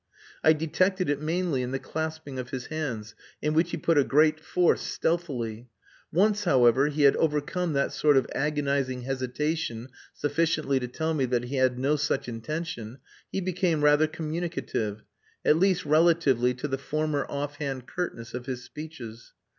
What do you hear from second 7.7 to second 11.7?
that sort of agonizing hesitation sufficiently to tell me that he